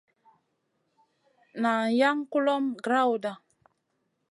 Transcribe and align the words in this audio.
Nan 1.61 1.81
jaŋ 1.99 2.17
kulomʼma 2.31 2.77
grawda. 2.83 3.31